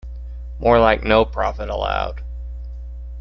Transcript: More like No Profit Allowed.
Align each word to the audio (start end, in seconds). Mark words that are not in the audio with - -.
More 0.59 0.79
like 0.79 1.03
No 1.03 1.25
Profit 1.25 1.69
Allowed. 1.69 2.23